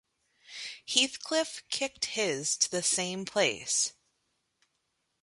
Heathcliff 0.91 1.61
kicked 1.69 2.05
his 2.05 2.57
to 2.57 2.71
the 2.71 2.81
same 2.81 3.23
place. 3.23 3.93